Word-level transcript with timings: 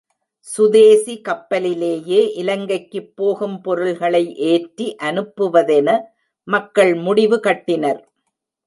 சுதேசி 0.49 1.21
கப்பலிலேயே 1.21 2.21
இலங்கைக்குப் 2.33 3.11
போகும் 3.15 3.61
பொருள்களை 3.61 4.23
ஏற்றி 4.47 4.95
அனுப்புவதென 5.03 5.89
மக்கள் 6.47 6.93
முடிவு 6.95 7.39
கட்டினர். 7.39 8.01